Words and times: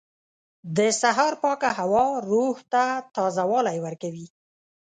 •د 0.77 0.79
سهار 1.01 1.33
پاکه 1.43 1.69
هوا 1.79 2.05
روح 2.29 2.55
ته 2.71 2.83
تازهوالی 3.15 3.77
ورکوي. 3.85 4.27